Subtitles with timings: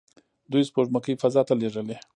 [0.51, 1.95] دوی سپوږمکۍ فضا ته لیږلي.